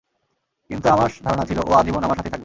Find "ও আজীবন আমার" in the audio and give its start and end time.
1.59-2.17